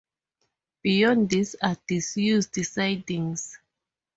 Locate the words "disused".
1.87-2.55